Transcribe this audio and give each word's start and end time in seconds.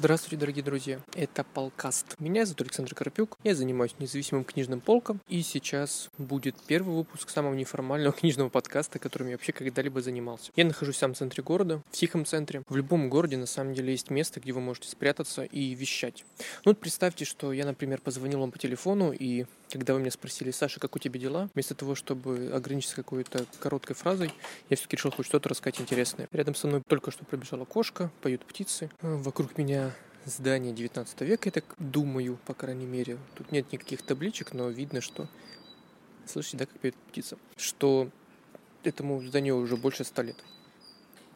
Здравствуйте, 0.00 0.38
дорогие 0.38 0.64
друзья. 0.64 0.98
Это 1.14 1.44
Полкаст. 1.44 2.18
Меня 2.18 2.46
зовут 2.46 2.62
Александр 2.62 2.94
Карпюк. 2.94 3.36
Я 3.44 3.54
занимаюсь 3.54 3.94
независимым 3.98 4.44
книжным 4.44 4.80
полком. 4.80 5.20
И 5.28 5.42
сейчас 5.42 6.08
будет 6.16 6.56
первый 6.66 6.96
выпуск 6.96 7.28
самого 7.28 7.52
неформального 7.52 8.10
книжного 8.18 8.48
подкаста, 8.48 8.98
которым 8.98 9.28
я 9.28 9.34
вообще 9.34 9.52
когда-либо 9.52 10.00
занимался. 10.00 10.52
Я 10.56 10.64
нахожусь 10.64 10.96
в 10.96 10.98
самом 10.98 11.16
центре 11.16 11.42
города, 11.42 11.82
в 11.90 11.96
тихом 11.96 12.24
центре. 12.24 12.62
В 12.70 12.76
любом 12.76 13.10
городе 13.10 13.36
на 13.36 13.44
самом 13.44 13.74
деле 13.74 13.92
есть 13.92 14.08
место, 14.08 14.40
где 14.40 14.52
вы 14.52 14.62
можете 14.62 14.88
спрятаться 14.88 15.44
и 15.44 15.74
вещать. 15.74 16.24
Ну 16.64 16.70
вот 16.70 16.78
представьте, 16.78 17.26
что 17.26 17.52
я, 17.52 17.66
например, 17.66 18.00
позвонил 18.00 18.40
вам 18.40 18.52
по 18.52 18.58
телефону 18.58 19.12
и 19.12 19.44
когда 19.70 19.94
вы 19.94 20.00
меня 20.00 20.10
спросили, 20.10 20.50
Саша, 20.50 20.80
как 20.80 20.96
у 20.96 20.98
тебя 20.98 21.20
дела, 21.20 21.48
вместо 21.54 21.74
того, 21.74 21.94
чтобы 21.94 22.50
ограничиться 22.52 22.96
какой-то 22.96 23.46
короткой 23.60 23.94
фразой, 23.94 24.32
я 24.68 24.76
все-таки 24.76 24.96
решил 24.96 25.10
хоть 25.10 25.26
что-то 25.26 25.48
рассказать 25.48 25.80
интересное. 25.80 26.28
Рядом 26.32 26.54
со 26.54 26.66
мной 26.66 26.82
только 26.86 27.10
что 27.10 27.24
пробежала 27.24 27.64
кошка, 27.64 28.10
поют 28.20 28.44
птицы. 28.44 28.90
Вокруг 29.00 29.56
меня 29.58 29.89
здание 30.24 30.72
19 30.72 31.20
века, 31.22 31.48
я 31.48 31.52
так 31.52 31.64
думаю, 31.78 32.38
по 32.46 32.54
крайней 32.54 32.86
мере. 32.86 33.18
Тут 33.34 33.52
нет 33.52 33.72
никаких 33.72 34.02
табличек, 34.02 34.52
но 34.52 34.68
видно, 34.68 35.00
что... 35.00 35.28
Слышите, 36.26 36.58
да, 36.58 36.66
как 36.66 36.78
поет 36.78 36.94
птица? 37.08 37.38
Что 37.56 38.10
этому 38.84 39.20
зданию 39.20 39.56
уже 39.56 39.76
больше 39.76 40.04
ста 40.04 40.22
лет. 40.22 40.36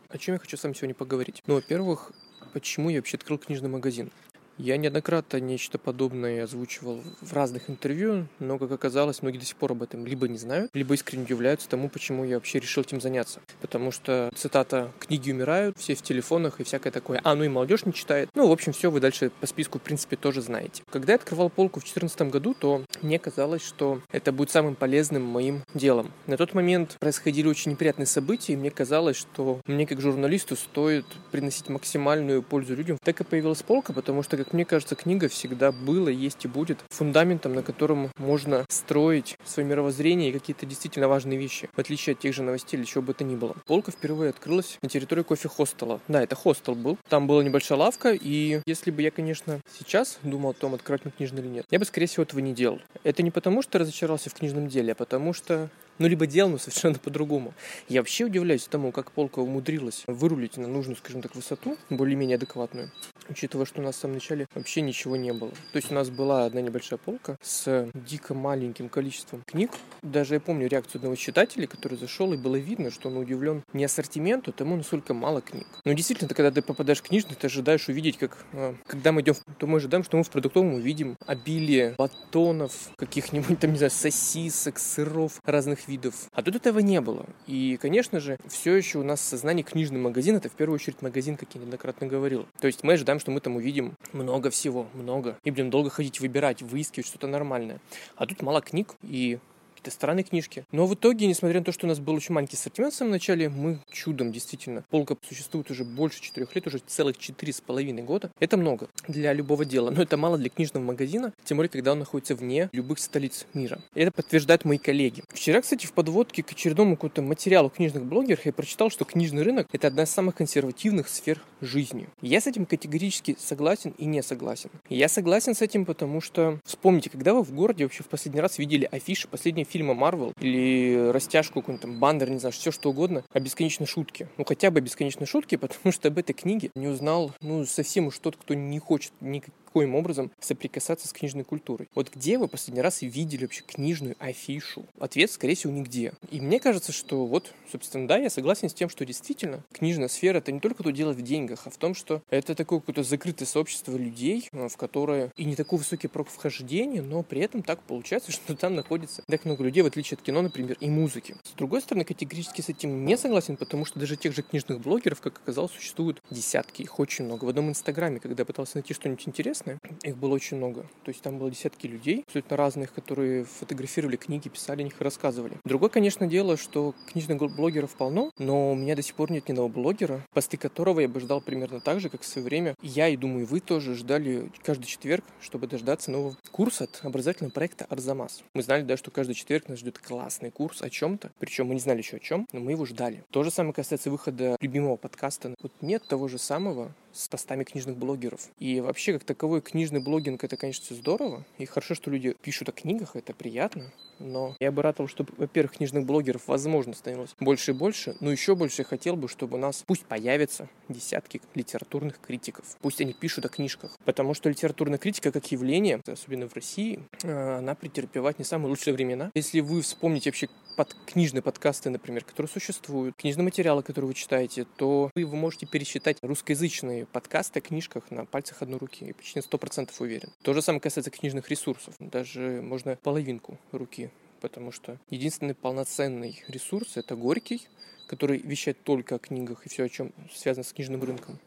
О 0.09 0.19
чем 0.19 0.35
я 0.35 0.39
хочу 0.39 0.57
с 0.57 0.63
вами 0.63 0.75
сегодня 0.75 0.95
поговорить? 0.95 1.43
Ну, 1.47 1.55
во-первых, 1.55 2.13
почему 2.53 2.91
я 2.91 2.99
вообще 2.99 3.17
открыл 3.17 3.39
книжный 3.39 3.69
магазин? 3.69 4.13
Я 4.57 4.77
неоднократно 4.77 5.39
нечто 5.39 5.79
подобное 5.79 6.45
озвучивал 6.45 7.03
в 7.21 7.33
разных 7.33 7.69
интервью, 7.69 8.29
но, 8.39 8.59
как 8.59 8.71
оказалось, 8.71 9.21
многие 9.21 9.39
до 9.39 9.45
сих 9.45 9.57
пор 9.57 9.73
об 9.73 9.83
этом 9.83 10.07
либо 10.07 10.29
не 10.29 10.39
знают, 10.39 10.71
либо 10.75 10.95
искренне 10.95 11.25
удивляются 11.25 11.69
тому, 11.69 11.89
почему 11.89 12.25
я 12.25 12.37
вообще 12.37 12.61
решил 12.61 12.85
этим 12.85 13.01
заняться. 13.01 13.41
Потому 13.61 13.91
что, 13.91 14.31
цитата, 14.37 14.93
«книги 15.01 15.33
умирают, 15.33 15.77
все 15.79 15.97
в 15.97 16.03
телефонах 16.03 16.61
и 16.61 16.65
всякое 16.65 16.91
такое». 16.91 17.21
А, 17.25 17.35
ну 17.35 17.43
и 17.43 17.49
молодежь 17.49 17.85
не 17.85 17.93
читает. 17.93 18.31
Ну, 18.35 18.47
в 18.47 18.53
общем, 18.53 18.73
все 18.73 18.93
вы 18.93 19.01
дальше 19.01 19.33
по 19.41 19.47
списку, 19.49 19.79
в 19.79 19.83
принципе, 19.83 20.17
тоже 20.17 20.41
знаете. 20.41 20.85
Когда 20.89 21.15
я 21.15 21.17
открывал 21.17 21.51
полку 21.51 21.81
в 21.81 21.83
2014 21.83 22.31
году, 22.31 22.55
то 22.55 22.85
мне 23.03 23.19
казалось, 23.19 23.63
что 23.63 24.03
это 24.13 24.31
будет 24.31 24.51
самым 24.51 24.77
полезным 24.77 25.25
моим 25.25 25.65
делом. 25.75 26.13
На 26.29 26.37
тот 26.37 26.55
момент 26.55 26.97
происходили 27.01 27.49
очень 27.49 27.73
неприятные 27.73 28.07
события, 28.07 28.53
и 28.53 28.57
мне 28.57 28.71
казалось, 28.71 29.17
что 29.17 29.61
мне, 29.67 29.85
как 29.85 30.01
журналисту, 30.01 30.55
стоит 30.55 31.07
приносить 31.33 31.69
максимальную 31.69 32.43
пользу 32.43 32.77
людям. 32.77 32.99
Так 33.03 33.21
и 33.21 33.25
появилась 33.25 33.63
полка, 33.63 33.93
потому 33.93 34.23
что, 34.23 34.44
как 34.45 34.53
мне 34.53 34.67
кажется, 34.67 34.95
книга 34.95 35.29
всегда 35.29 35.73
была, 35.73 36.11
есть 36.11 36.45
и 36.45 36.49
будет 36.49 36.85
фундаментом, 36.91 37.55
на 37.55 37.63
котором 37.63 38.11
можно 38.19 38.67
строить 38.69 39.39
свое 39.45 39.67
мировоззрение 39.67 40.29
и 40.29 40.33
какие-то 40.33 40.67
действительно 40.67 41.09
важные 41.09 41.39
вещи, 41.39 41.71
в 41.75 41.79
отличие 41.79 42.13
от 42.13 42.21
тех 42.21 42.35
же 42.35 42.43
новостей 42.43 42.77
или 42.79 42.85
чего 42.85 43.03
бы 43.03 43.15
то 43.15 43.25
ни 43.25 43.37
было. 43.37 43.57
Полка 43.67 43.91
впервые 43.91 44.31
открылась 44.31 44.79
на 44.83 44.91
территории 44.91 45.23
кофе-хостела. 45.23 46.01
Да, 46.09 46.23
это 46.23 46.37
хостел 46.37 46.75
был. 46.75 46.99
Там 47.09 47.27
была 47.27 47.43
небольшая 47.43 47.79
лавка, 47.79 48.13
и 48.13 48.61
если 48.67 48.91
бы 48.91 49.01
я, 49.01 49.11
конечно, 49.11 49.61
сейчас 49.79 50.19
думал 50.23 50.51
о 50.51 50.53
том, 50.55 50.75
открывать 50.75 51.07
мне 51.07 51.15
книжный 51.17 51.41
или 51.41 51.49
нет, 51.49 51.67
я 51.71 51.79
бы, 51.79 51.87
скорее 51.87 52.07
всего, 52.07 52.25
этого 52.25 52.41
не 52.41 52.53
делал. 52.53 52.83
Это 53.03 53.23
не 53.23 53.31
потому, 53.31 53.63
что 53.63 53.79
разочаровался 53.79 54.29
в 54.29 54.35
книжном 54.35 54.69
деле, 54.69 54.93
а 54.93 54.95
потому 54.95 55.33
что 55.33 55.71
ну, 55.99 56.09
либо 56.09 56.27
делал, 56.27 56.51
но 56.51 56.59
совершенно 56.59 56.99
по-другому. 56.99 57.55
Я 57.89 58.01
вообще 58.01 58.25
удивляюсь 58.25 58.67
тому, 58.67 58.91
как 58.91 59.13
полка 59.13 59.39
умудрилась 59.39 60.03
вырулить 60.07 60.57
на 60.57 60.67
нужную, 60.67 60.97
скажем 60.97 61.23
так, 61.23 61.35
высоту, 61.37 61.77
более-менее 61.89 62.37
адекватную, 62.37 62.91
учитывая, 63.29 63.67
что 63.67 63.81
у 63.81 63.85
нас 63.85 63.97
в 63.97 63.99
самом 63.99 64.15
начале 64.15 64.47
вообще 64.55 64.81
ничего 64.81 65.17
не 65.17 65.33
было. 65.33 65.51
То 65.73 65.77
есть 65.77 65.91
у 65.91 65.95
нас 65.95 66.11
была 66.11 66.45
одна 66.45 66.61
небольшая 66.61 66.99
полка 66.99 67.37
с 67.43 67.91
дико 67.95 68.35
маленьким 68.35 68.89
количеством 68.89 69.43
книг. 69.47 69.71
Даже 70.03 70.35
я 70.35 70.41
помню 70.41 70.69
реакцию 70.69 71.01
одного 71.01 71.17
читателя, 71.17 71.67
который 71.67 71.99
зашел, 71.99 72.33
и 72.33 72.37
было 72.37 72.57
видно, 72.57 72.91
что 72.91 73.09
он 73.09 73.17
удивлен 73.17 73.63
не 73.73 73.85
ассортименту, 73.85 74.51
а 74.51 74.53
тому, 74.53 74.77
насколько 74.77 75.15
мало 75.15 75.41
книг. 75.41 75.67
Но 75.85 75.93
действительно, 75.93 76.29
когда 76.35 76.51
ты 76.51 76.63
попадаешь 76.63 77.01
в 77.01 77.03
книжный, 77.03 77.35
ты 77.35 77.47
ожидаешь 77.47 77.89
увидеть, 77.89 78.19
как 78.19 78.45
а, 78.53 78.75
когда 78.87 79.13
мы 79.13 79.23
идем, 79.23 79.35
то 79.59 79.67
мы 79.67 79.79
ожидаем, 79.79 80.05
что 80.05 80.17
мы 80.17 80.25
в 80.25 80.31
продуктовом 80.31 80.75
увидим 80.75 81.17
обилие 81.27 81.95
батонов, 81.99 82.91
каких-нибудь 82.97 83.59
там, 83.61 83.73
не 83.73 83.79
знаю, 83.79 83.91
сосисок, 83.91 84.79
сыров 84.79 85.41
разных 85.45 85.89
видов. 85.89 86.15
А 86.33 86.43
тут 86.43 86.57
этого 86.57 86.79
не 86.81 87.01
было. 87.01 87.27
И, 87.47 87.79
конечно 87.81 88.21
же, 88.21 88.39
все 88.49 88.75
еще 88.75 88.99
у 88.99 89.03
нас 89.03 89.21
в 89.21 89.25
сознании 89.25 89.63
книжный 89.63 90.01
магазин, 90.01 90.37
это 90.37 90.49
в 90.49 90.53
первую 90.53 90.77
очередь 90.77 91.03
магазин, 91.03 91.37
как 91.37 91.55
я 91.55 91.61
неоднократно 91.61 92.07
говорил. 92.07 92.47
То 92.61 92.67
есть 92.67 92.83
мы 92.83 92.95
ожидаем, 92.95 93.14
что 93.21 93.31
мы 93.31 93.41
там 93.41 93.57
увидим 93.57 93.97
много 94.13 94.51
всего, 94.51 94.87
много. 94.95 95.39
И 95.45 95.51
будем 95.51 95.71
долго 95.71 95.91
ходить 95.91 96.21
выбирать, 96.21 96.63
выискивать 96.63 97.07
что-то 97.07 97.27
нормальное. 97.27 97.81
А 98.17 98.27
тут 98.27 98.43
мало 98.43 98.61
книг, 98.61 98.95
и 99.03 99.39
какие-то 99.85 99.91
странные 99.91 100.25
книжки. 100.25 100.65
Но 100.73 100.87
в 100.87 100.95
итоге, 100.95 101.27
несмотря 101.27 101.61
на 101.61 101.65
то, 101.65 101.73
что 101.73 101.87
у 101.87 101.89
нас 101.89 101.99
был 101.99 102.15
очень 102.15 102.35
маленький 102.35 102.57
ассортимент 102.57 102.95
в 102.95 102.97
самом 102.97 103.13
начале, 103.13 103.49
мы 103.49 103.79
чудом 103.91 104.33
действительно. 104.33 104.85
Полка 104.91 105.17
существует 105.29 105.71
уже 105.71 105.85
больше 105.85 106.23
четырех 106.23 106.55
лет, 106.55 106.67
уже 106.67 106.79
целых 106.79 107.19
четыре 107.19 107.53
с 107.53 107.61
половиной 107.61 108.03
года. 108.03 108.31
Это 108.41 108.57
много 108.57 108.89
для 109.07 109.33
любого 109.33 109.65
дела, 109.65 109.91
но 109.91 110.03
это 110.03 110.17
мало 110.17 110.39
для 110.39 110.49
книжного 110.49 110.85
магазина, 110.85 111.33
тем 111.45 111.59
более, 111.59 111.69
когда 111.69 111.93
он 111.93 111.99
находится 111.99 112.35
вне 112.35 112.71
любых 112.73 112.99
столиц 112.99 113.47
мира. 113.53 113.81
И 113.95 114.01
это 114.01 114.13
подтверждают 114.13 114.65
мои 114.65 114.79
коллеги. 114.79 115.23
Вчера, 115.29 115.61
кстати, 115.61 115.87
в 115.87 115.93
подводке 115.93 116.43
к 116.43 116.53
очередному 116.53 116.97
какому-то 116.97 117.23
материалу 117.23 117.69
книжных 117.69 118.05
блогеров 118.05 118.47
я 118.47 118.53
прочитал, 118.53 118.91
что 118.91 119.05
книжный 119.05 119.43
рынок– 119.43 119.69
это 119.73 119.89
одна 119.89 120.05
из 120.05 120.11
самых 120.11 120.37
консервативных 120.37 121.09
сфер 121.09 121.43
жизни. 121.61 122.09
Я 122.23 122.41
с 122.41 122.47
этим 122.47 122.65
категорически 122.65 123.37
согласен 123.39 123.95
и 123.99 124.07
не 124.07 124.23
согласен. 124.23 124.71
Я 124.89 125.09
согласен 125.09 125.55
с 125.55 125.61
этим, 125.61 125.85
потому 125.85 126.21
что 126.21 126.61
вспомните, 126.65 127.11
когда 127.11 127.35
вы 127.35 127.43
в 127.43 127.53
городе 127.53 127.85
вообще 127.85 128.03
в 128.03 128.09
последний 128.09 128.41
раз 128.41 128.59
видели 128.59 128.89
афиши 128.91 129.29
последней 129.29 129.65
фильма 129.75 129.95
Марвел 129.95 130.33
или 130.39 131.11
растяжку 131.11 131.61
какой-нибудь 131.61 131.83
там 131.83 131.99
бандер, 131.99 132.31
не 132.31 132.39
знаю, 132.39 132.53
все 132.53 132.71
что 132.71 132.91
угодно, 132.91 133.25
о 133.33 133.41
бесконечной 133.41 133.89
шутке. 133.89 134.29
Ну, 134.39 134.45
хотя 134.45 134.71
бы 134.71 134.79
о 134.79 134.81
бесконечной 134.81 135.27
шутке, 135.27 135.59
потому 135.65 135.93
что 135.93 136.07
об 136.07 136.19
этой 136.19 136.33
книге 136.33 136.71
не 136.77 136.87
узнал, 136.87 137.33
ну, 137.41 137.65
совсем 137.67 138.07
уж 138.07 138.19
тот, 138.21 138.37
кто 138.37 138.55
не 138.55 138.79
хочет 138.79 139.13
никак 139.21 139.53
никоим 139.75 139.95
образом 139.95 140.31
соприкасаться 140.41 141.09
с 141.09 141.13
книжной 141.13 141.45
культурой. 141.45 141.89
Вот 141.95 142.11
где 142.15 142.39
вы 142.39 142.47
последний 142.49 142.81
раз 142.81 143.03
видели 143.03 143.45
вообще 143.45 143.63
книжную 143.63 144.15
афишу? 144.19 144.85
Ответ, 144.99 145.31
скорее 145.31 145.57
всего, 145.57 145.73
нигде. 145.73 146.13
И 146.31 146.41
мне 146.41 146.61
кажется, 146.61 146.93
что 146.93 147.27
вот, 147.27 147.53
собственно, 147.71 148.07
да, 148.07 148.19
я 148.19 148.31
согласен 148.31 148.69
с 148.69 148.75
тем, 148.75 148.89
что 148.89 149.05
действительно 149.05 149.65
книжная 149.73 150.09
сфера 150.09 150.39
это 150.39 150.53
не 150.53 150.61
только 150.61 150.83
то 150.83 150.91
дело 150.91 151.13
в 151.13 151.23
деньгах, 151.23 151.63
а 151.65 151.71
в 151.71 151.77
том, 151.77 151.95
что 151.95 152.23
это 152.31 152.55
такое 152.55 152.79
какое-то 152.79 153.03
закрытое 153.03 153.47
сообщество 153.47 153.97
людей, 153.97 154.49
э, 154.53 154.69
в 154.69 154.77
которое 154.77 155.33
и 155.37 155.45
не 155.45 155.57
такой 155.57 155.79
высокий 155.79 156.09
прок 156.09 156.29
вхождения, 156.29 157.03
но 157.03 157.23
при 157.23 157.41
этом 157.41 157.63
так 157.63 157.81
получается, 157.81 158.31
что 158.33 158.55
там 158.55 158.75
находится 158.75 159.23
так 159.27 159.45
много 159.45 159.65
людей, 159.65 159.83
в 159.83 159.87
отличие 159.87 160.17
от 160.17 160.23
кино, 160.23 160.43
например, 160.43 160.77
и 160.81 160.89
музыки. 160.89 161.37
С 161.43 161.51
другой 161.51 161.81
стороны, 161.81 162.05
категорически 162.05 162.61
с 162.61 162.69
этим 162.69 163.05
не 163.05 163.17
согласен, 163.17 163.57
потому 163.57 163.85
что 163.85 163.99
даже 163.99 164.17
тех 164.17 164.35
же 164.35 164.43
книжных 164.43 164.81
блогеров, 164.81 165.21
как 165.21 165.39
оказалось, 165.43 165.73
существуют 165.73 166.23
десятки, 166.31 166.83
их 166.83 167.01
очень 167.01 167.25
много. 167.25 167.45
В 167.45 167.49
одном 167.49 167.69
инстаграме, 167.69 168.21
когда 168.21 168.43
я 168.43 168.45
пытался 168.45 168.77
найти 168.77 168.95
что-нибудь 168.95 169.27
интересное, 169.27 169.64
интересные. 169.65 169.79
Их 170.03 170.17
было 170.17 170.35
очень 170.35 170.57
много. 170.57 170.83
То 171.05 171.11
есть 171.11 171.23
там 171.23 171.39
было 171.39 171.51
десятки 171.51 171.87
людей, 171.87 172.25
абсолютно 172.27 172.57
разных, 172.57 172.93
которые 172.93 173.45
фотографировали 173.45 174.17
книги, 174.17 174.49
писали 174.49 174.83
о 174.83 174.85
них 174.85 175.01
и 175.01 175.05
рассказывали. 175.05 175.57
Другое, 175.65 175.91
конечно, 175.91 176.27
дело, 176.27 176.57
что 176.57 176.95
книжных 177.11 177.39
блогеров 177.55 177.95
полно, 177.97 178.31
но 178.39 178.73
у 178.73 178.75
меня 178.75 178.97
до 178.97 179.03
сих 179.03 179.15
пор 179.15 179.31
нет 179.31 179.49
ни 179.49 179.53
одного 179.53 179.69
блогера, 179.69 180.25
посты 180.33 180.57
которого 180.57 181.01
я 181.01 181.09
бы 181.09 181.21
ждал 181.21 181.41
примерно 181.41 181.81
так 181.81 182.01
же, 182.01 182.09
как 182.09 182.23
в 182.23 182.27
свое 182.27 182.45
время 182.45 182.75
я 182.83 183.09
и, 183.09 183.17
думаю, 183.17 183.47
вы 183.47 183.61
тоже 183.61 183.95
ждали 183.95 184.51
каждый 184.63 184.87
четверг, 184.87 185.25
чтобы 185.41 185.67
дождаться 185.67 186.11
нового 186.11 186.37
курса 186.51 186.85
от 186.85 187.01
образовательного 187.03 187.53
проекта 187.53 187.87
«Арзамас». 187.89 188.43
Мы 188.55 188.63
знали, 188.63 188.83
да, 188.83 188.97
что 188.97 189.11
каждый 189.11 189.35
четверг 189.35 189.69
нас 189.69 189.79
ждет 189.79 189.99
классный 189.99 190.51
курс 190.51 190.83
о 190.83 190.91
чем-то, 190.91 191.33
причем 191.39 191.69
мы 191.69 191.75
не 191.75 191.81
знали 191.81 191.99
еще 191.99 192.17
о 192.17 192.21
чем, 192.21 192.47
но 192.53 192.61
мы 192.61 192.73
его 192.73 192.85
ждали. 192.85 193.25
То 193.31 193.43
же 193.43 193.51
самое 193.51 193.75
касается 193.75 194.11
выхода 194.11 194.57
любимого 194.61 194.97
подкаста. 194.97 195.55
Вот 195.61 195.73
нет 195.81 196.07
того 196.07 196.29
же 196.29 196.39
самого 196.39 196.95
с 197.15 197.29
постами 197.29 197.65
книжных 197.65 197.97
блогеров. 197.97 198.49
И 198.59 198.81
вообще, 198.81 199.15
как 199.15 199.25
таковой 199.25 199.61
книжный 199.61 200.01
блогинг, 200.01 200.45
это, 200.45 200.57
конечно, 200.57 200.85
все 200.85 200.95
здорово. 200.95 201.45
И 201.59 201.65
хорошо, 201.65 201.95
что 201.95 202.11
люди 202.11 202.35
пишут 202.43 202.69
о 202.69 202.73
книгах, 202.73 203.17
это 203.17 203.33
приятно. 203.33 203.93
Но 204.19 204.57
я 204.61 204.71
бы 204.71 204.83
рад, 204.83 204.99
чтобы, 205.07 205.33
во-первых, 205.37 205.77
книжных 205.77 206.05
блогеров, 206.05 206.47
возможно, 206.47 206.95
становилось 206.95 207.35
больше 207.41 207.73
и 207.73 207.75
больше. 207.75 208.17
Но 208.21 208.31
еще 208.31 208.55
больше 208.55 208.83
я 208.83 208.85
хотел 208.85 209.17
бы, 209.17 209.29
чтобы 209.29 209.57
у 209.57 209.61
нас 209.61 209.83
пусть 209.87 210.05
появятся 210.05 210.69
десятки 210.89 211.41
литературных 211.55 212.21
критиков. 212.21 212.77
Пусть 212.81 213.01
они 213.01 213.13
пишут 213.13 213.47
о 213.47 213.49
книжках. 213.49 213.97
Потому 214.05 214.35
что 214.35 214.49
литературная 214.49 214.99
критика 214.99 215.33
как 215.33 215.51
явление, 215.51 216.01
особенно 216.07 216.49
в 216.49 216.55
России, 216.55 217.01
э, 217.23 217.59
она 217.59 217.75
претерпевает 217.75 218.39
не 218.39 218.45
самые 218.45 218.69
лучшие 218.69 218.95
времена. 218.95 219.31
Если 219.35 219.61
вы 219.61 219.83
вспомните 219.83 220.31
вообще 220.31 220.49
под 220.77 220.95
книжные 221.07 221.43
подкасты, 221.43 221.91
например, 221.91 222.25
которые 222.25 222.51
существуют, 222.51 223.17
книжные 223.17 223.45
материалы, 223.45 223.83
которые 223.83 224.09
вы 224.09 224.15
читаете, 224.15 224.67
то 224.77 225.11
вы, 225.15 225.25
вы 225.25 225.37
можете 225.37 225.67
пересчитать 225.67 226.19
русскоязычные 226.23 227.07
подкасты 227.07 227.61
о 227.61 227.63
книжках 227.63 228.11
на 228.11 228.25
пальцах 228.27 228.63
одной 228.63 228.79
руки. 228.79 229.07
Я 229.07 229.15
почти 229.15 229.39
на 229.39 229.43
100% 229.43 229.91
уверен. 230.01 230.31
То 230.43 230.53
же 230.53 230.63
самое 230.63 230.81
касается 230.81 231.11
книжных 231.11 231.49
ресурсов. 231.49 231.95
Даже 231.99 232.61
можно 232.63 232.97
половинку 232.97 233.59
руки 233.73 234.11
потому 234.41 234.73
что 234.73 234.99
единственный 235.09 235.55
полноценный 235.55 236.45
ресурс— 236.49 236.93
это 236.99 237.17
Горький, 237.17 237.67
который 238.07 238.39
вещает 238.41 238.83
только 238.83 239.15
о 239.15 239.19
книгах 239.19 239.65
и 239.65 239.71
все, 239.71 239.85
о 239.85 239.89
чем 239.89 240.13
связано 240.35 240.65
с 240.65 240.73
книжным 240.75 241.03
рынком. 241.03 241.39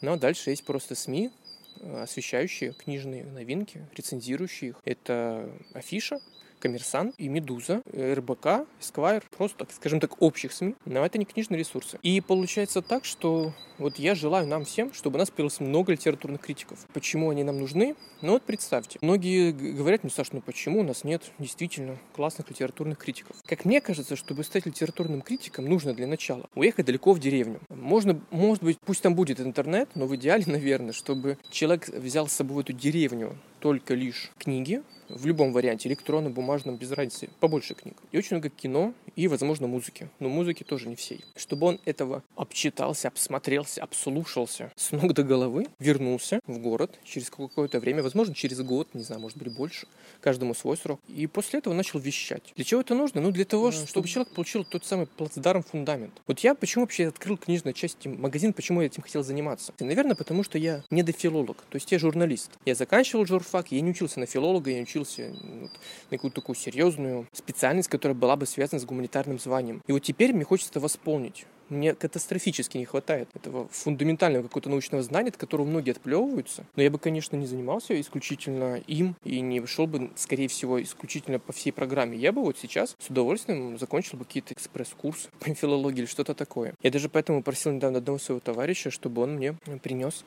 Но 0.00 0.16
дальше 0.16 0.50
есть 0.50 0.64
просто 0.64 0.94
СМИ, 0.94 1.32
э, 1.80 2.02
освещающие 2.02 2.72
книжные 2.72 3.24
новинки, 3.24 3.84
рецензирующие 3.96 4.70
их. 4.70 4.76
Это 4.84 5.50
Афиша, 5.74 6.20
Коммерсант 6.60 7.14
и 7.18 7.28
Медуза, 7.28 7.82
РБК, 7.92 8.66
Эсквайр, 8.80 9.24
просто, 9.36 9.66
скажем 9.74 10.00
так, 10.00 10.20
общих 10.22 10.52
СМИ, 10.52 10.74
но 10.84 11.04
это 11.04 11.18
не 11.18 11.24
книжные 11.24 11.58
ресурсы. 11.58 11.98
И 12.02 12.20
получается 12.20 12.82
так, 12.82 13.04
что 13.04 13.52
вот 13.78 13.98
я 13.98 14.14
желаю 14.14 14.46
нам 14.46 14.64
всем, 14.64 14.92
чтобы 14.92 15.16
у 15.16 15.18
нас 15.18 15.30
появилось 15.30 15.58
много 15.58 15.92
литературных 15.92 16.42
критиков. 16.42 16.86
Почему 16.92 17.30
они 17.30 17.44
нам 17.44 17.58
нужны? 17.58 17.96
Ну 18.20 18.32
вот 18.32 18.42
представьте, 18.42 18.98
многие 19.00 19.52
говорят 19.52 20.04
мне, 20.04 20.12
Саш, 20.12 20.32
ну 20.32 20.42
почему 20.42 20.80
у 20.80 20.82
нас 20.82 21.02
нет 21.02 21.22
действительно 21.38 21.98
классных 22.14 22.50
литературных 22.50 22.98
критиков? 22.98 23.36
Как 23.46 23.64
мне 23.64 23.80
кажется, 23.80 24.16
чтобы 24.16 24.44
стать 24.44 24.66
литературным 24.66 25.22
критиком, 25.22 25.66
нужно 25.66 25.94
для 25.94 26.06
начала 26.06 26.44
уехать 26.54 26.86
далеко 26.86 27.12
в 27.12 27.20
деревню. 27.20 27.60
Можно, 27.70 28.20
может 28.30 28.62
быть, 28.62 28.78
пусть 28.84 29.02
там 29.02 29.14
будет 29.14 29.40
интернет, 29.40 29.88
но 29.94 30.06
в 30.06 30.14
идеале, 30.16 30.44
наверное, 30.46 30.92
чтобы 30.92 31.38
человек 31.50 31.88
взял 31.88 32.28
с 32.28 32.32
собой 32.32 32.62
эту 32.62 32.74
деревню 32.74 33.38
только 33.60 33.94
лишь 33.94 34.30
книги, 34.38 34.82
в 35.10 35.26
любом 35.26 35.52
варианте, 35.52 35.88
электронном, 35.88 36.32
бумажном, 36.32 36.76
без 36.76 36.92
разницы, 36.92 37.28
побольше 37.40 37.74
книг. 37.74 37.96
И 38.12 38.18
очень 38.18 38.36
много 38.36 38.48
кино 38.48 38.94
и, 39.16 39.28
возможно, 39.28 39.66
музыки. 39.66 40.08
Но 40.18 40.28
музыки 40.28 40.62
тоже 40.62 40.88
не 40.88 40.96
всей. 40.96 41.24
Чтобы 41.36 41.66
он 41.66 41.80
этого 41.84 42.22
обчитался, 42.36 43.08
обсмотрелся, 43.08 43.82
обслушался 43.82 44.72
с 44.76 44.92
ног 44.92 45.12
до 45.12 45.22
головы, 45.22 45.66
вернулся 45.78 46.40
в 46.46 46.58
город 46.58 46.98
через 47.04 47.30
какое-то 47.30 47.80
время, 47.80 48.02
возможно, 48.02 48.34
через 48.34 48.60
год, 48.60 48.88
не 48.94 49.02
знаю, 49.02 49.20
может 49.20 49.36
быть, 49.36 49.52
больше, 49.52 49.86
каждому 50.20 50.54
свой 50.54 50.76
срок. 50.76 51.00
И 51.08 51.26
после 51.26 51.58
этого 51.58 51.74
начал 51.74 51.98
вещать. 51.98 52.52
Для 52.54 52.64
чего 52.64 52.80
это 52.80 52.94
нужно? 52.94 53.20
Ну, 53.20 53.30
для 53.30 53.44
того, 53.44 53.72
чтобы 53.72 54.08
человек 54.08 54.32
получил 54.32 54.64
тот 54.64 54.84
самый 54.84 55.06
плацдарм, 55.06 55.62
фундамент. 55.62 56.12
Вот 56.26 56.40
я 56.40 56.54
почему 56.54 56.84
вообще 56.84 57.08
открыл 57.08 57.36
книжную 57.36 57.74
часть 57.74 58.06
магазин, 58.06 58.52
почему 58.52 58.80
я 58.80 58.86
этим 58.86 59.02
хотел 59.02 59.22
заниматься? 59.22 59.72
Наверное, 59.80 60.14
потому 60.14 60.44
что 60.44 60.58
я 60.58 60.84
недофилолог, 60.90 61.56
то 61.68 61.76
есть 61.76 61.90
я 61.90 61.98
журналист. 61.98 62.50
Я 62.64 62.74
заканчивал 62.74 63.26
журфак, 63.26 63.49
я 63.70 63.80
не 63.80 63.90
учился 63.90 64.20
на 64.20 64.26
филолога, 64.26 64.70
я 64.70 64.76
не 64.76 64.82
учился 64.82 65.30
вот, 65.30 65.70
на 66.10 66.16
какую-то 66.16 66.40
такую 66.40 66.56
серьезную 66.56 67.26
специальность, 67.32 67.88
которая 67.88 68.16
была 68.16 68.36
бы 68.36 68.46
связана 68.46 68.80
с 68.80 68.84
гуманитарным 68.84 69.38
званием. 69.38 69.82
И 69.86 69.92
вот 69.92 70.00
теперь 70.00 70.32
мне 70.32 70.44
хочется 70.44 70.72
это 70.72 70.80
восполнить. 70.80 71.46
Мне 71.70 71.94
катастрофически 71.94 72.78
не 72.78 72.84
хватает 72.84 73.28
этого 73.32 73.68
фундаментального 73.68 74.42
какого-то 74.42 74.70
научного 74.70 75.04
знания, 75.04 75.28
от 75.28 75.36
которого 75.36 75.64
многие 75.66 75.92
отплевываются. 75.92 76.66
Но 76.74 76.82
я 76.82 76.90
бы, 76.90 76.98
конечно, 76.98 77.36
не 77.36 77.46
занимался 77.46 77.98
исключительно 78.00 78.78
им 78.88 79.14
и 79.22 79.40
не 79.40 79.64
шел 79.66 79.86
бы, 79.86 80.10
скорее 80.16 80.48
всего, 80.48 80.82
исключительно 80.82 81.38
по 81.38 81.52
всей 81.52 81.70
программе. 81.70 82.18
Я 82.18 82.32
бы 82.32 82.42
вот 82.42 82.58
сейчас 82.58 82.96
с 82.98 83.08
удовольствием 83.08 83.78
закончил 83.78 84.18
бы 84.18 84.24
какие-то 84.24 84.54
экспресс-курсы 84.54 85.28
по 85.38 85.54
филологии 85.54 86.00
или 86.00 86.06
что-то 86.06 86.34
такое. 86.34 86.74
Я 86.82 86.90
даже 86.90 87.08
поэтому 87.08 87.42
просил 87.42 87.70
недавно 87.70 87.98
одного 87.98 88.18
своего 88.18 88.40
товарища, 88.40 88.90
чтобы 88.90 89.22
он 89.22 89.34
мне 89.36 89.54
принес 89.82 90.24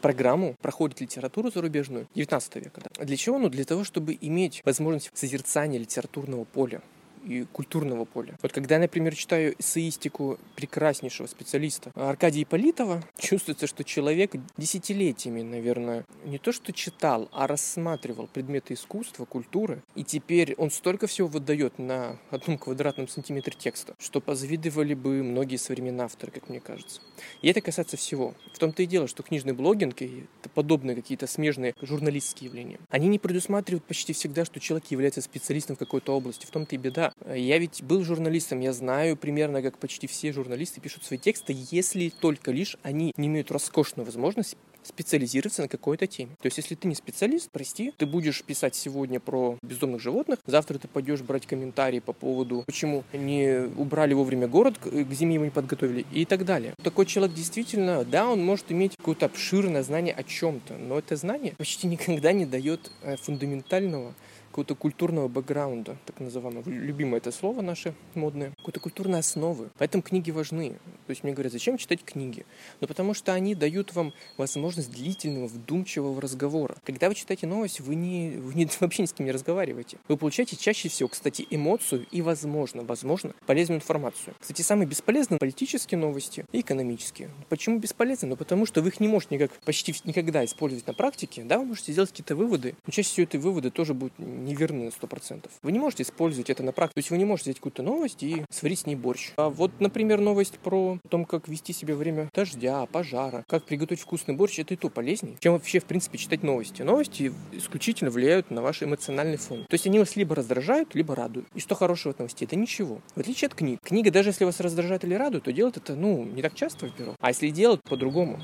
программу 0.00 0.56
проходит 0.60 1.00
литературу 1.00 1.50
зарубежную 1.50 2.06
19 2.14 2.56
века. 2.56 2.82
Для 2.98 3.16
чего? 3.16 3.38
Ну, 3.38 3.48
для 3.48 3.64
того, 3.64 3.84
чтобы 3.84 4.16
иметь 4.20 4.62
возможность 4.64 5.10
созерцания 5.14 5.78
литературного 5.78 6.44
поля 6.44 6.82
и 7.24 7.44
культурного 7.52 8.04
поля. 8.04 8.36
Вот 8.42 8.52
когда 8.52 8.76
я, 8.76 8.80
например, 8.80 9.14
читаю 9.14 9.54
эссеистику 9.58 10.38
прекраснейшего 10.56 11.26
специалиста 11.26 11.90
Аркадия 11.94 12.46
Политова, 12.46 13.02
чувствуется, 13.18 13.66
что 13.66 13.84
человек 13.84 14.32
десятилетиями, 14.56 15.42
наверное, 15.42 16.04
не 16.24 16.38
то 16.38 16.52
что 16.52 16.72
читал, 16.72 17.28
а 17.32 17.46
рассматривал 17.46 18.26
предметы 18.26 18.74
искусства, 18.74 19.24
культуры, 19.24 19.82
и 19.94 20.04
теперь 20.04 20.54
он 20.56 20.70
столько 20.70 21.06
всего 21.06 21.28
выдает 21.28 21.78
на 21.78 22.18
одном 22.30 22.58
квадратном 22.58 23.08
сантиметре 23.08 23.54
текста, 23.58 23.94
что 23.98 24.20
позавидовали 24.20 24.94
бы 24.94 25.22
многие 25.22 25.56
современные 25.56 26.04
авторы, 26.04 26.32
как 26.32 26.48
мне 26.48 26.60
кажется. 26.60 27.00
И 27.42 27.48
это 27.48 27.60
касается 27.60 27.96
всего. 27.96 28.34
В 28.54 28.58
том-то 28.58 28.82
и 28.82 28.86
дело, 28.86 29.08
что 29.08 29.22
книжный 29.22 29.52
блогинг 29.52 30.02
и 30.02 30.24
подобные 30.54 30.96
какие-то 30.96 31.26
смежные 31.26 31.74
журналистские 31.80 32.48
явления, 32.48 32.78
они 32.88 33.08
не 33.08 33.18
предусматривают 33.18 33.84
почти 33.84 34.12
всегда, 34.12 34.44
что 34.44 34.60
человек 34.60 34.90
является 34.90 35.20
специалистом 35.20 35.76
в 35.76 35.78
какой-то 35.78 36.14
области. 36.16 36.46
В 36.46 36.50
том-то 36.50 36.74
и 36.74 36.78
беда. 36.78 37.09
Я 37.34 37.58
ведь 37.58 37.82
был 37.82 38.04
журналистом, 38.04 38.60
я 38.60 38.72
знаю 38.72 39.16
примерно, 39.16 39.62
как 39.62 39.78
почти 39.78 40.06
все 40.06 40.32
журналисты 40.32 40.80
пишут 40.80 41.04
свои 41.04 41.18
тексты, 41.18 41.54
если 41.70 42.08
только 42.08 42.50
лишь 42.50 42.76
они 42.82 43.12
не 43.16 43.28
имеют 43.28 43.50
роскошную 43.50 44.06
возможность 44.06 44.56
специализироваться 44.82 45.62
на 45.62 45.68
какой-то 45.68 46.06
теме. 46.06 46.36
То 46.40 46.46
есть, 46.46 46.56
если 46.56 46.74
ты 46.74 46.88
не 46.88 46.94
специалист, 46.94 47.50
прости, 47.50 47.92
ты 47.96 48.06
будешь 48.06 48.42
писать 48.42 48.74
сегодня 48.74 49.20
про 49.20 49.58
бездомных 49.62 50.00
животных, 50.00 50.38
завтра 50.46 50.78
ты 50.78 50.88
пойдешь 50.88 51.20
брать 51.20 51.46
комментарии 51.46 52.00
по 52.00 52.12
поводу, 52.12 52.64
почему 52.66 53.04
не 53.12 53.68
убрали 53.76 54.14
вовремя 54.14 54.48
город, 54.48 54.78
к 54.78 55.12
зиме 55.12 55.34
его 55.34 55.44
не 55.44 55.50
подготовили 55.50 56.06
и 56.12 56.24
так 56.24 56.44
далее. 56.44 56.74
Такой 56.82 57.06
человек 57.06 57.36
действительно, 57.36 58.04
да, 58.04 58.28
он 58.28 58.44
может 58.44 58.72
иметь 58.72 58.96
какое-то 58.96 59.26
обширное 59.26 59.82
знание 59.82 60.14
о 60.14 60.22
чем-то, 60.22 60.76
но 60.76 60.98
это 60.98 61.16
знание 61.16 61.54
почти 61.56 61.86
никогда 61.86 62.32
не 62.32 62.46
дает 62.46 62.90
э, 63.02 63.16
фундаментального 63.16 64.14
какого-то 64.50 64.74
культурного 64.74 65.28
бэкграунда, 65.28 65.96
так 66.06 66.20
называемого, 66.20 66.68
любимое 66.68 67.18
это 67.18 67.30
слово 67.30 67.60
наше 67.60 67.94
модное, 68.14 68.52
какой-то 68.70 68.80
культурной 68.80 69.18
основы. 69.18 69.70
Поэтому 69.78 70.02
книги 70.02 70.30
важны. 70.30 70.70
То 71.06 71.10
есть 71.10 71.24
мне 71.24 71.32
говорят, 71.32 71.52
зачем 71.52 71.76
читать 71.76 72.04
книги? 72.04 72.46
Ну, 72.80 72.86
потому 72.86 73.14
что 73.14 73.32
они 73.32 73.54
дают 73.54 73.94
вам 73.94 74.12
возможность 74.36 74.90
длительного, 74.90 75.46
вдумчивого 75.46 76.20
разговора. 76.20 76.76
Когда 76.84 77.08
вы 77.08 77.14
читаете 77.14 77.46
новость, 77.46 77.80
вы, 77.80 77.94
не, 77.96 78.36
вы 78.36 78.54
не, 78.54 78.68
вообще 78.80 79.02
ни 79.02 79.06
с 79.06 79.12
кем 79.12 79.26
не 79.26 79.32
разговариваете. 79.32 79.98
Вы 80.08 80.16
получаете 80.16 80.56
чаще 80.56 80.88
всего, 80.88 81.08
кстати, 81.08 81.46
эмоцию 81.50 82.06
и, 82.10 82.22
возможно, 82.22 82.82
возможно, 82.82 83.34
полезную 83.46 83.78
информацию. 83.78 84.34
Кстати, 84.38 84.62
самые 84.62 84.86
бесполезные 84.86 85.38
политические 85.38 85.98
новости 85.98 86.44
и 86.52 86.60
экономические. 86.60 87.30
Почему 87.48 87.78
бесполезны? 87.78 88.28
Ну, 88.28 88.36
потому 88.36 88.66
что 88.66 88.82
вы 88.82 88.88
их 88.88 89.00
не 89.00 89.08
можете 89.08 89.34
никак, 89.34 89.52
почти 89.64 89.94
никогда 90.04 90.44
использовать 90.44 90.86
на 90.86 90.94
практике. 90.94 91.42
Да, 91.42 91.58
вы 91.58 91.64
можете 91.64 91.92
сделать 91.92 92.10
какие-то 92.10 92.36
выводы, 92.36 92.76
но 92.86 92.92
чаще 92.92 93.08
всего 93.08 93.24
эти 93.24 93.36
выводы 93.36 93.70
тоже 93.70 93.94
будут 93.94 94.18
неверны 94.18 94.84
на 94.84 94.88
100%. 94.88 95.48
Вы 95.62 95.72
не 95.72 95.78
можете 95.78 96.04
использовать 96.04 96.50
это 96.50 96.62
на 96.62 96.72
практике. 96.72 96.94
То 96.94 96.98
есть 96.98 97.10
вы 97.10 97.18
не 97.18 97.24
можете 97.24 97.50
взять 97.50 97.58
какую-то 97.58 97.82
новость 97.82 98.22
и 98.22 98.44
сварить 98.60 98.80
с 98.80 98.86
ней 98.86 98.94
борщ. 98.94 99.32
А 99.36 99.48
вот, 99.48 99.72
например, 99.80 100.20
новость 100.20 100.58
про 100.58 100.98
том, 101.08 101.24
как 101.24 101.48
вести 101.48 101.72
себя 101.72 101.94
время 101.94 102.28
дождя, 102.34 102.86
пожара, 102.86 103.44
как 103.48 103.64
приготовить 103.64 104.02
вкусный 104.02 104.34
борщ, 104.34 104.58
это 104.58 104.74
и 104.74 104.76
то 104.76 104.88
полезнее, 104.88 105.36
чем 105.40 105.54
вообще, 105.54 105.80
в 105.80 105.84
принципе, 105.84 106.18
читать 106.18 106.42
новости. 106.42 106.82
Новости 106.82 107.32
исключительно 107.52 108.10
влияют 108.10 108.50
на 108.50 108.62
ваш 108.62 108.82
эмоциональный 108.82 109.38
фон. 109.38 109.64
То 109.68 109.74
есть 109.74 109.86
они 109.86 109.98
вас 109.98 110.16
либо 110.16 110.34
раздражают, 110.34 110.94
либо 110.94 111.14
радуют. 111.14 111.46
И 111.54 111.60
что 111.60 111.74
хорошего 111.74 112.12
от 112.12 112.18
новостей? 112.18 112.46
Это 112.46 112.56
ничего. 112.56 113.00
В 113.14 113.20
отличие 113.20 113.46
от 113.46 113.54
книг. 113.54 113.80
Книга, 113.82 114.10
даже 114.10 114.30
если 114.30 114.44
вас 114.44 114.60
раздражает 114.60 115.04
или 115.04 115.14
радует, 115.14 115.44
то 115.44 115.52
делать 115.52 115.76
это, 115.76 115.94
ну, 115.94 116.24
не 116.24 116.42
так 116.42 116.54
часто, 116.54 116.86
во-первых. 116.86 117.16
А 117.18 117.28
если 117.28 117.48
делать 117.48 117.80
по-другому, 117.82 118.38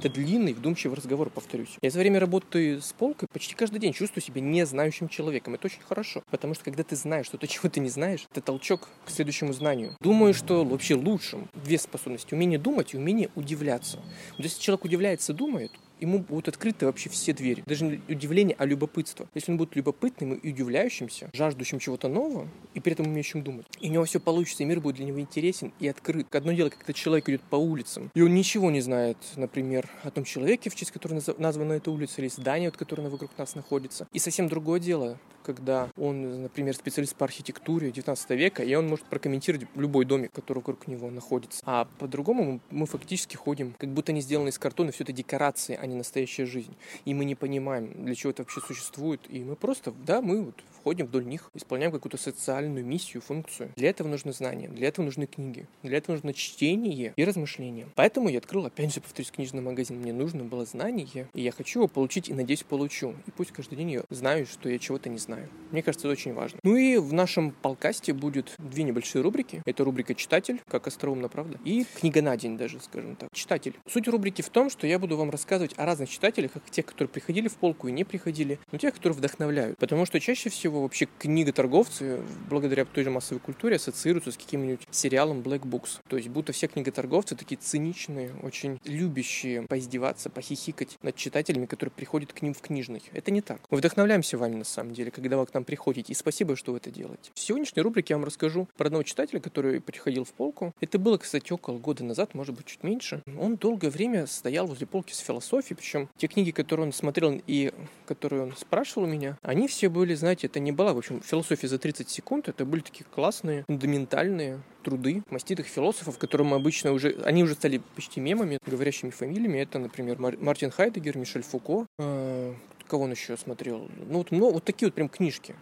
это 0.00 0.08
длинный, 0.08 0.54
вдумчивый 0.54 0.96
разговор, 0.96 1.30
повторюсь. 1.30 1.76
Я 1.82 1.90
за 1.90 1.98
время 1.98 2.20
работы 2.20 2.80
с 2.80 2.92
полкой 2.92 3.28
почти 3.30 3.54
каждый 3.54 3.78
день 3.78 3.92
чувствую 3.92 4.22
себя 4.22 4.40
не 4.40 4.64
знающим 4.64 5.08
человеком. 5.08 5.54
Это 5.54 5.66
очень 5.66 5.82
хорошо, 5.82 6.22
потому 6.30 6.54
что 6.54 6.64
когда 6.64 6.82
ты 6.82 6.96
знаешь 6.96 7.26
что-то, 7.26 7.46
чего 7.48 7.68
ты 7.68 7.80
не 7.80 7.90
знаешь, 7.90 8.26
это 8.30 8.40
толчок 8.40 8.88
к 9.04 9.10
следующему 9.10 9.52
знанию. 9.52 9.96
Думаю, 10.00 10.34
что 10.34 10.64
вообще 10.64 10.94
лучшим 10.94 11.48
две 11.54 11.78
способности. 11.78 12.34
Умение 12.34 12.58
думать 12.58 12.94
и 12.94 12.96
умение 12.96 13.30
удивляться. 13.34 13.98
Вот 14.36 14.44
если 14.44 14.60
человек 14.60 14.84
удивляется, 14.84 15.34
думает, 15.34 15.72
ему 16.00 16.18
будут 16.20 16.48
открыты 16.48 16.86
вообще 16.86 17.08
все 17.08 17.32
двери. 17.32 17.62
Даже 17.66 17.84
не 17.84 18.00
удивление, 18.08 18.56
а 18.58 18.64
любопытство. 18.64 19.28
Если 19.34 19.52
он 19.52 19.58
будет 19.58 19.76
любопытным 19.76 20.34
и 20.34 20.50
удивляющимся, 20.50 21.30
жаждущим 21.32 21.78
чего-то 21.78 22.08
нового, 22.08 22.48
и 22.74 22.80
при 22.80 22.92
этом 22.92 23.06
умеющим 23.06 23.42
думать, 23.42 23.66
и 23.80 23.88
у 23.88 23.92
него 23.92 24.04
все 24.04 24.20
получится, 24.20 24.62
и 24.62 24.66
мир 24.66 24.80
будет 24.80 24.96
для 24.96 25.04
него 25.04 25.20
интересен 25.20 25.72
и 25.78 25.88
открыт. 25.88 26.34
Одно 26.34 26.52
дело, 26.52 26.70
когда 26.70 26.92
человек 26.92 27.28
идет 27.28 27.42
по 27.42 27.56
улицам, 27.56 28.10
и 28.14 28.22
он 28.22 28.34
ничего 28.34 28.70
не 28.70 28.80
знает, 28.80 29.18
например, 29.36 29.88
о 30.02 30.10
том 30.10 30.24
человеке, 30.24 30.70
в 30.70 30.74
честь 30.74 30.90
которого 30.90 31.20
названа 31.38 31.74
эта 31.74 31.90
улица, 31.90 32.20
или 32.20 32.28
здание, 32.28 32.70
которое 32.70 33.08
вокруг 33.08 33.30
нас 33.36 33.54
находится. 33.54 34.08
И 34.12 34.18
совсем 34.18 34.48
другое 34.48 34.80
дело, 34.80 35.18
когда 35.54 35.88
он, 35.96 36.42
например, 36.42 36.74
специалист 36.74 37.14
по 37.14 37.24
архитектуре 37.24 37.90
19 37.90 38.30
века, 38.30 38.62
и 38.62 38.74
он 38.74 38.88
может 38.88 39.04
прокомментировать 39.06 39.66
любой 39.74 40.04
домик, 40.04 40.32
который 40.32 40.58
вокруг 40.58 40.86
него 40.86 41.10
находится. 41.10 41.62
А 41.66 41.86
по-другому 41.98 42.60
мы 42.70 42.86
фактически 42.86 43.36
ходим, 43.36 43.74
как 43.78 43.90
будто 43.90 44.12
они 44.12 44.20
сделаны 44.20 44.48
из 44.48 44.58
картона, 44.58 44.92
все 44.92 45.04
это 45.04 45.12
декорации, 45.12 45.78
а 45.80 45.86
не 45.86 45.94
настоящая 45.94 46.46
жизнь. 46.46 46.74
И 47.04 47.14
мы 47.14 47.24
не 47.24 47.34
понимаем, 47.34 48.04
для 48.04 48.14
чего 48.14 48.30
это 48.30 48.42
вообще 48.42 48.60
существует. 48.60 49.20
И 49.28 49.40
мы 49.40 49.56
просто, 49.56 49.92
да, 50.06 50.20
мы 50.20 50.42
вот 50.44 50.54
ходим 50.82 51.06
вдоль 51.06 51.26
них, 51.26 51.50
исполняем 51.54 51.92
какую-то 51.92 52.16
социальную 52.16 52.84
миссию, 52.84 53.22
функцию. 53.22 53.70
Для 53.76 53.90
этого 53.90 54.08
нужны 54.08 54.32
знания, 54.32 54.68
для 54.68 54.88
этого 54.88 55.04
нужны 55.04 55.26
книги, 55.26 55.66
для 55.82 55.98
этого 55.98 56.16
нужно 56.16 56.32
чтение 56.32 57.12
и 57.16 57.24
размышление. 57.24 57.86
Поэтому 57.94 58.28
я 58.28 58.38
открыл, 58.38 58.66
опять 58.66 58.94
же, 58.94 59.00
повторюсь, 59.00 59.30
книжный 59.30 59.62
магазин. 59.62 59.98
Мне 60.00 60.12
нужно 60.12 60.44
было 60.44 60.64
знание, 60.64 61.28
и 61.34 61.42
я 61.42 61.52
хочу 61.52 61.80
его 61.80 61.88
получить, 61.88 62.28
и 62.28 62.34
надеюсь, 62.34 62.62
получу. 62.62 63.14
И 63.26 63.30
пусть 63.30 63.52
каждый 63.52 63.76
день 63.76 63.90
я 63.92 64.02
знаю, 64.10 64.46
что 64.46 64.68
я 64.68 64.78
чего-то 64.78 65.08
не 65.08 65.18
знаю. 65.18 65.39
Мне 65.70 65.82
кажется, 65.82 66.08
это 66.08 66.12
очень 66.12 66.34
важно. 66.34 66.58
Ну 66.64 66.76
и 66.76 66.96
в 66.96 67.12
нашем 67.12 67.52
полкасте 67.52 68.12
будет 68.12 68.54
две 68.58 68.82
небольшие 68.82 69.22
рубрики. 69.22 69.62
Это 69.64 69.84
рубрика 69.84 70.14
«Читатель», 70.14 70.60
как 70.68 70.86
остроумно, 70.86 71.28
правда, 71.28 71.58
и 71.64 71.86
«Книга 71.94 72.22
на 72.22 72.36
день» 72.36 72.56
даже, 72.56 72.80
скажем 72.80 73.14
так. 73.14 73.28
«Читатель». 73.32 73.74
Суть 73.88 74.08
рубрики 74.08 74.42
в 74.42 74.48
том, 74.48 74.68
что 74.68 74.86
я 74.86 74.98
буду 74.98 75.16
вам 75.16 75.30
рассказывать 75.30 75.74
о 75.76 75.86
разных 75.86 76.10
читателях, 76.10 76.52
как 76.52 76.68
тех, 76.70 76.86
которые 76.86 77.08
приходили 77.08 77.46
в 77.46 77.54
полку 77.54 77.86
и 77.86 77.92
не 77.92 78.04
приходили, 78.04 78.58
но 78.72 78.78
тех, 78.78 78.94
которые 78.94 79.16
вдохновляют. 79.16 79.78
Потому 79.78 80.06
что 80.06 80.18
чаще 80.18 80.50
всего 80.50 80.82
вообще 80.82 81.06
книготорговцы, 81.18 82.20
благодаря 82.48 82.84
той 82.84 83.04
же 83.04 83.10
массовой 83.10 83.38
культуре, 83.38 83.76
ассоциируются 83.76 84.32
с 84.32 84.36
каким-нибудь 84.36 84.88
сериалом 84.90 85.40
Black 85.40 85.62
Books. 85.62 86.00
То 86.08 86.16
есть 86.16 86.28
будто 86.28 86.52
все 86.52 86.66
книготорговцы 86.66 87.36
такие 87.36 87.58
циничные, 87.58 88.32
очень 88.42 88.80
любящие 88.84 89.62
поиздеваться, 89.62 90.30
похихикать 90.30 90.98
над 91.02 91.14
читателями, 91.14 91.66
которые 91.66 91.92
приходят 91.92 92.32
к 92.32 92.42
ним 92.42 92.54
в 92.54 92.60
книжный. 92.60 93.02
Это 93.12 93.30
не 93.30 93.40
так. 93.40 93.60
Мы 93.70 93.78
вдохновляемся 93.78 94.36
вами 94.36 94.56
на 94.56 94.64
самом 94.64 94.92
деле, 94.92 95.12
когда 95.20 95.36
вы 95.36 95.46
к 95.46 95.54
нам 95.54 95.64
приходите. 95.64 96.12
И 96.12 96.16
спасибо, 96.16 96.56
что 96.56 96.72
вы 96.72 96.78
это 96.78 96.90
делаете. 96.90 97.30
В 97.34 97.40
сегодняшней 97.40 97.82
рубрике 97.82 98.14
я 98.14 98.18
вам 98.18 98.24
расскажу 98.24 98.68
про 98.76 98.86
одного 98.86 99.02
читателя, 99.02 99.40
который 99.40 99.80
приходил 99.80 100.24
в 100.24 100.32
полку. 100.32 100.74
Это 100.80 100.98
было, 100.98 101.18
кстати, 101.18 101.52
около 101.52 101.78
года 101.78 102.04
назад, 102.04 102.34
может 102.34 102.54
быть, 102.54 102.66
чуть 102.66 102.82
меньше. 102.82 103.22
Он 103.38 103.56
долгое 103.56 103.90
время 103.90 104.26
стоял 104.26 104.66
возле 104.66 104.86
полки 104.86 105.12
с 105.12 105.18
философией, 105.18 105.76
причем 105.76 106.08
те 106.16 106.26
книги, 106.26 106.50
которые 106.50 106.86
он 106.86 106.92
смотрел 106.92 107.40
и 107.46 107.72
которые 108.06 108.42
он 108.42 108.56
спрашивал 108.56 109.04
у 109.04 109.10
меня, 109.10 109.38
они 109.42 109.68
все 109.68 109.88
были, 109.88 110.14
знаете, 110.14 110.46
это 110.46 110.60
не 110.60 110.72
была, 110.72 110.92
в 110.92 110.98
общем, 110.98 111.20
философия 111.22 111.68
за 111.68 111.78
30 111.78 112.08
секунд, 112.08 112.48
это 112.48 112.64
были 112.64 112.80
такие 112.80 113.04
классные, 113.04 113.64
фундаментальные 113.66 114.60
труды 114.82 115.22
маститых 115.30 115.66
философов, 115.66 116.18
которые 116.18 116.46
мы 116.46 116.56
обычно 116.56 116.92
уже, 116.92 117.16
они 117.24 117.44
уже 117.44 117.54
стали 117.54 117.80
почти 117.94 118.20
мемами, 118.20 118.58
говорящими 118.66 119.10
фамилиями. 119.10 119.58
Это, 119.58 119.78
например, 119.78 120.18
Мартин 120.18 120.70
Хайдегер, 120.70 121.18
Мишель 121.18 121.42
Фуко, 121.42 121.86
э, 121.98 122.54
кого 122.90 123.04
он 123.04 123.12
еще 123.12 123.36
смотрел? 123.36 123.88
Ну, 124.08 124.18
вот, 124.18 124.30
ну, 124.32 124.50
вот 124.50 124.64
такие 124.64 124.88
вот 124.88 124.94
прям 124.94 125.08
книжки. 125.08 125.54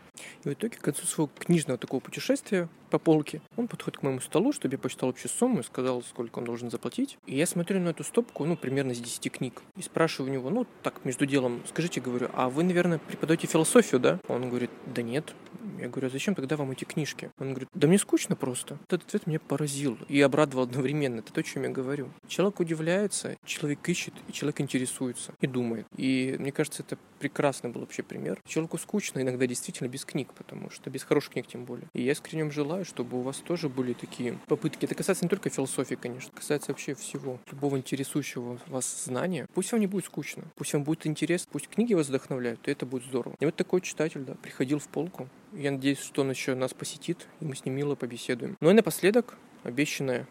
И 0.44 0.48
в 0.48 0.52
итоге, 0.52 0.76
к 0.76 0.80
концу 0.80 1.06
своего 1.06 1.30
книжного 1.38 1.78
такого 1.78 2.00
путешествия 2.00 2.68
по 2.90 2.98
полке, 2.98 3.42
он 3.56 3.68
подходит 3.68 3.98
к 3.98 4.02
моему 4.02 4.20
столу, 4.20 4.52
чтобы 4.52 4.74
я 4.74 4.78
посчитал 4.78 5.10
общую 5.10 5.30
сумму 5.30 5.60
и 5.60 5.62
сказал, 5.62 6.02
сколько 6.02 6.38
он 6.38 6.46
должен 6.46 6.70
заплатить. 6.70 7.18
И 7.26 7.36
я 7.36 7.46
смотрю 7.46 7.80
на 7.80 7.90
эту 7.90 8.02
стопку, 8.02 8.44
ну, 8.46 8.56
примерно 8.56 8.92
из 8.92 9.00
10 9.00 9.30
книг. 9.30 9.62
И 9.76 9.82
спрашиваю 9.82 10.30
у 10.30 10.34
него, 10.34 10.50
ну, 10.50 10.66
так, 10.82 11.04
между 11.04 11.26
делом, 11.26 11.62
скажите, 11.68 12.00
говорю, 12.00 12.30
а 12.32 12.48
вы, 12.48 12.64
наверное, 12.64 12.98
преподаете 12.98 13.46
философию, 13.46 14.00
да? 14.00 14.20
Он 14.26 14.48
говорит, 14.48 14.70
да 14.86 15.02
нет. 15.02 15.34
Я 15.78 15.88
говорю, 15.88 16.08
а 16.08 16.10
зачем 16.10 16.34
тогда 16.34 16.56
вам 16.56 16.70
эти 16.70 16.84
книжки? 16.84 17.30
Он 17.38 17.50
говорит, 17.50 17.68
да 17.74 17.86
мне 17.86 17.98
скучно 17.98 18.36
просто. 18.36 18.78
Этот 18.88 19.04
ответ 19.04 19.26
меня 19.26 19.38
поразил 19.38 19.98
и 20.08 20.20
обрадовал 20.20 20.64
одновременно. 20.64 21.20
Это 21.20 21.32
то, 21.32 21.40
о 21.40 21.42
чем 21.42 21.64
я 21.64 21.68
говорю. 21.68 22.08
Человек 22.26 22.60
удивляется, 22.60 23.36
человек 23.44 23.86
ищет, 23.88 24.14
и 24.28 24.32
человек 24.32 24.60
интересуется 24.60 25.34
и 25.40 25.46
думает. 25.46 25.86
И 25.96 26.36
мне 26.38 26.52
кажется, 26.52 26.82
это 26.82 26.98
прекрасный 27.18 27.70
был 27.70 27.82
вообще 27.82 28.02
пример. 28.02 28.40
Человеку 28.46 28.78
скучно 28.78 29.20
иногда 29.20 29.46
действительно 29.46 29.88
без 29.88 30.04
книг, 30.04 30.32
потому 30.34 30.70
что 30.70 30.90
без 30.90 31.02
хороших 31.02 31.32
книг 31.32 31.46
тем 31.46 31.64
более. 31.64 31.88
И 31.92 32.02
я 32.02 32.12
искренне 32.12 32.50
желаю, 32.50 32.84
чтобы 32.84 33.18
у 33.18 33.22
вас 33.22 33.38
тоже 33.38 33.68
были 33.68 33.92
такие 33.92 34.38
попытки. 34.46 34.84
Это 34.84 34.94
касается 34.94 35.24
не 35.24 35.28
только 35.28 35.50
философии, 35.50 35.94
конечно, 35.94 36.30
касается 36.34 36.70
вообще 36.70 36.94
всего, 36.94 37.38
любого 37.50 37.76
интересующего 37.76 38.58
вас 38.66 39.04
знания. 39.04 39.46
Пусть 39.54 39.72
вам 39.72 39.80
не 39.80 39.86
будет 39.86 40.06
скучно, 40.06 40.44
пусть 40.56 40.72
вам 40.72 40.84
будет 40.84 41.06
интересно, 41.06 41.48
пусть 41.52 41.68
книги 41.68 41.94
вас 41.94 42.08
вдохновляют, 42.08 42.66
и 42.68 42.70
это 42.70 42.86
будет 42.86 43.04
здорово. 43.04 43.36
И 43.40 43.44
вот 43.44 43.56
такой 43.56 43.80
читатель, 43.80 44.22
да, 44.22 44.34
приходил 44.34 44.78
в 44.78 44.88
полку. 44.88 45.28
Я 45.52 45.70
надеюсь, 45.70 45.98
что 45.98 46.22
он 46.22 46.30
еще 46.30 46.54
нас 46.54 46.74
посетит, 46.74 47.26
и 47.40 47.44
мы 47.44 47.56
с 47.56 47.64
ним 47.64 47.74
мило 47.74 47.94
побеседуем. 47.94 48.56
Ну 48.60 48.70
и 48.70 48.74
напоследок, 48.74 49.36
обещанная 49.64 50.26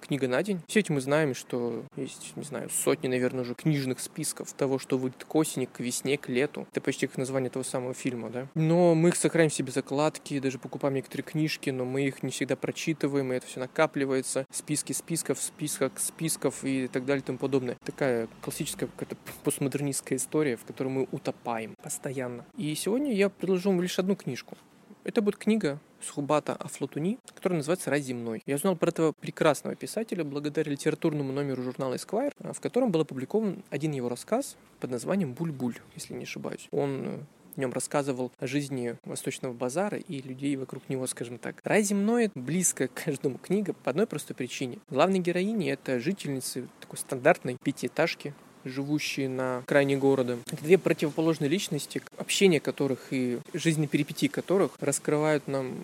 книга 0.00 0.28
на 0.28 0.42
день. 0.42 0.60
Все 0.66 0.80
эти 0.80 0.90
мы 0.90 1.00
знаем, 1.00 1.34
что 1.34 1.84
есть, 1.96 2.32
не 2.36 2.42
знаю, 2.42 2.70
сотни, 2.70 3.08
наверное, 3.08 3.42
уже 3.42 3.54
книжных 3.54 4.00
списков 4.00 4.52
того, 4.52 4.78
что 4.78 4.98
выйдет 4.98 5.24
к 5.24 5.34
осени, 5.34 5.66
к 5.66 5.80
весне, 5.80 6.18
к 6.18 6.28
лету. 6.28 6.66
Это 6.70 6.80
почти 6.80 7.06
как 7.06 7.18
название 7.18 7.50
того 7.50 7.64
самого 7.64 7.94
фильма, 7.94 8.30
да. 8.30 8.48
Но 8.54 8.94
мы 8.94 9.10
их 9.10 9.16
сохраняем 9.16 9.50
себе 9.50 9.72
закладки, 9.72 10.38
даже 10.40 10.58
покупаем 10.58 10.94
некоторые 10.94 11.24
книжки, 11.24 11.70
но 11.70 11.84
мы 11.84 12.06
их 12.06 12.22
не 12.22 12.30
всегда 12.30 12.56
прочитываем, 12.56 13.32
и 13.32 13.36
это 13.36 13.46
все 13.46 13.60
накапливается. 13.60 14.46
Списки 14.50 14.92
списков, 14.92 15.40
списков, 15.40 15.92
списков 15.96 16.64
и 16.64 16.88
так 16.88 17.04
далее 17.04 17.22
и 17.22 17.26
тому 17.26 17.38
подобное. 17.38 17.76
Такая 17.84 18.28
классическая 18.40 18.86
какая-то 18.86 19.16
постмодернистская 19.44 20.18
история, 20.18 20.56
в 20.56 20.64
которой 20.64 20.88
мы 20.88 21.08
утопаем 21.10 21.74
постоянно. 21.82 22.44
И 22.56 22.74
сегодня 22.74 23.12
я 23.12 23.28
предложу 23.28 23.70
вам 23.70 23.82
лишь 23.82 23.98
одну 23.98 24.16
книжку. 24.16 24.56
Это 25.02 25.22
будет 25.22 25.36
книга 25.36 25.78
Схубата 26.02 26.54
Афлатуни, 26.54 27.18
которая 27.34 27.58
называется 27.58 27.90
«Рай 27.90 28.00
земной». 28.00 28.42
Я 28.46 28.56
узнал 28.56 28.76
про 28.76 28.90
этого 28.90 29.12
прекрасного 29.12 29.74
писателя 29.74 30.24
благодаря 30.24 30.70
литературному 30.70 31.32
номеру 31.32 31.62
журнала 31.62 31.94
Esquire, 31.94 32.32
в 32.38 32.60
котором 32.60 32.90
был 32.90 33.00
опубликован 33.00 33.62
один 33.70 33.92
его 33.92 34.08
рассказ 34.08 34.56
под 34.78 34.90
названием 34.90 35.32
«Буль-буль», 35.32 35.78
если 35.94 36.14
не 36.14 36.24
ошибаюсь. 36.24 36.68
Он 36.70 37.02
э, 37.04 37.18
в 37.56 37.58
нем 37.58 37.72
рассказывал 37.72 38.30
о 38.38 38.46
жизни 38.46 38.96
Восточного 39.04 39.52
базара 39.52 39.98
и 39.98 40.20
людей 40.20 40.56
вокруг 40.56 40.88
него, 40.88 41.06
скажем 41.06 41.38
так. 41.38 41.60
«Рай 41.64 41.82
земной» 41.82 42.30
близко 42.34 42.88
к 42.88 43.04
каждому 43.04 43.38
книга 43.38 43.72
по 43.72 43.90
одной 43.90 44.06
простой 44.06 44.36
причине. 44.36 44.78
Главной 44.90 45.18
героини— 45.18 45.70
это 45.72 45.98
жительницы 45.98 46.68
такой 46.80 46.98
стандартной 46.98 47.56
пятиэтажки, 47.62 48.34
живущие 48.64 49.28
на 49.28 49.62
крайне 49.66 49.96
города. 49.96 50.38
Это 50.50 50.62
две 50.62 50.78
противоположные 50.78 51.48
личности, 51.48 52.02
общение 52.16 52.60
которых 52.60 53.08
и 53.10 53.38
жизненные 53.54 53.88
перипетии 53.88 54.26
которых 54.26 54.72
раскрывают 54.80 55.46
нам 55.48 55.74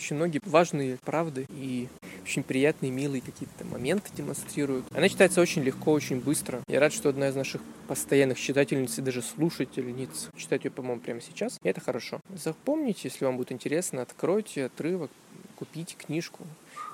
очень 0.00 0.16
многие 0.16 0.40
важные 0.44 0.96
правды 1.04 1.46
и 1.50 1.88
очень 2.22 2.42
приятные, 2.42 2.90
милые 2.90 3.20
какие-то 3.20 3.64
моменты 3.66 4.10
демонстрируют. 4.16 4.86
Она 4.92 5.08
читается 5.08 5.40
очень 5.40 5.62
легко, 5.62 5.92
очень 5.92 6.20
быстро. 6.20 6.62
Я 6.68 6.80
рад, 6.80 6.92
что 6.92 7.10
одна 7.10 7.28
из 7.28 7.34
наших 7.34 7.60
постоянных 7.86 8.38
читательниц 8.38 8.98
и 8.98 9.02
даже 9.02 9.20
слушательниц 9.20 10.30
читать 10.36 10.64
ее, 10.64 10.70
по-моему, 10.70 11.00
прямо 11.00 11.20
сейчас. 11.20 11.58
И 11.62 11.68
это 11.68 11.80
хорошо. 11.80 12.20
Запомните, 12.34 13.00
если 13.04 13.26
вам 13.26 13.36
будет 13.36 13.52
интересно, 13.52 14.00
откройте 14.02 14.66
отрывок, 14.66 15.10
купите 15.56 15.96
книжку, 15.96 16.46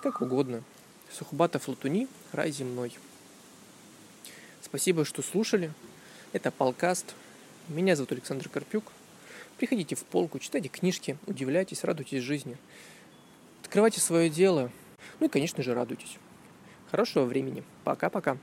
как 0.03 0.21
угодно. 0.21 0.63
Сухбата 1.13 1.61
Флатуни 1.61 2.09
«Рай 2.33 2.51
земной». 2.51 2.93
Спасибо, 4.77 5.07
что 5.07 5.23
слушали. 5.23 5.73
Это 6.35 6.51
Полкаст. 6.51 7.15
Меня 7.69 7.97
зовут 7.97 8.13
Александр 8.13 8.51
Карпюк. 8.51 8.93
Приходите 9.57 9.95
в 9.95 10.05
полку, 10.05 10.39
читайте 10.39 10.69
книжки, 10.69 11.17
удивляйтесь, 11.27 11.83
радуйтесь 11.83 12.23
жизни. 12.23 12.59
Открывайте 13.63 14.01
свое 14.01 14.29
дело. 14.29 14.71
Ну 15.19 15.29
и, 15.29 15.31
конечно 15.31 15.63
же, 15.63 15.73
радуйтесь. 15.73 16.19
Хорошего 16.91 17.25
времени. 17.25 17.65
Пока-пока. 17.85 18.37